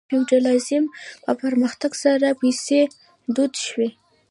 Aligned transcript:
د 0.05 0.05
فیوډالیزم 0.09 0.85
په 1.23 1.31
پرمختګ 1.41 1.91
سره 2.03 2.27
پیسې 2.41 2.79
دود 3.35 3.53
شوې. 3.65 3.89